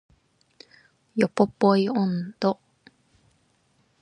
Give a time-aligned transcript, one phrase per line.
[1.15, 2.59] ヨポポイ音頭